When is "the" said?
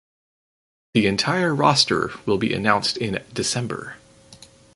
0.95-1.05